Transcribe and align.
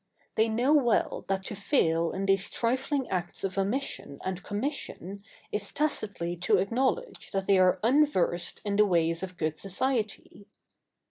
They 0.33 0.49
know 0.49 0.73
well 0.73 1.25
that 1.27 1.43
to 1.43 1.55
fail 1.55 2.11
in 2.11 2.25
these 2.25 2.49
trifling 2.49 3.07
acts 3.09 3.43
of 3.43 3.55
omission 3.55 4.17
and 4.25 4.41
commission 4.41 5.23
is 5.51 5.71
tacitly 5.71 6.35
to 6.37 6.57
acknowledge 6.57 7.29
that 7.29 7.45
they 7.45 7.59
are 7.59 7.79
unversed 7.83 8.61
in 8.65 8.77
the 8.77 8.85
ways 8.87 9.21
of 9.21 9.37
good 9.37 9.59
society. 9.59 10.47